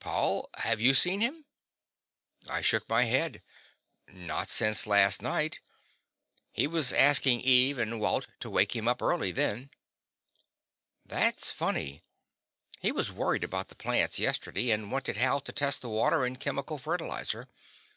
[0.00, 1.44] "Paul, have you seen him?"
[2.48, 3.40] I shook my head.
[4.08, 5.60] "Not since last night.
[6.50, 9.70] He was asking Eve and Walt to wake him up early, then."
[11.04, 12.02] "That's funny.
[12.80, 16.40] He was worried about the plants yesterday and wanted Hal to test the water and
[16.40, 17.46] chemical fertilizer.